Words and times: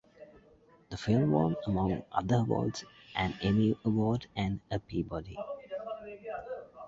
The 0.89 0.97
film 0.97 1.29
won, 1.29 1.55
among 1.67 2.01
other 2.11 2.37
awards, 2.37 2.85
an 3.15 3.37
Emmy 3.39 3.77
Award 3.85 4.25
and 4.35 4.59
a 4.71 4.79
Peabody. 4.79 5.37